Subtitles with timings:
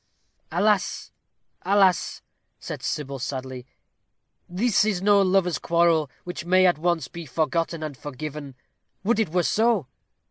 [0.51, 1.11] "Alas!
[1.61, 2.23] alas!"
[2.59, 3.67] said Sybil, sadly,
[4.49, 8.55] "this is no lover's quarrel, which may, at once, be forgotten and forgiven
[9.03, 9.85] would it were so!"